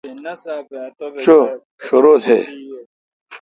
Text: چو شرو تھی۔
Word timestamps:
چو 1.23 1.35
شرو 1.85 2.13
تھی۔ 2.23 2.37